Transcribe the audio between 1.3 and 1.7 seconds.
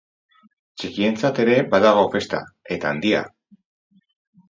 ere